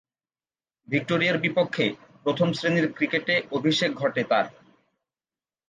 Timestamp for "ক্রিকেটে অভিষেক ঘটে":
2.93-4.21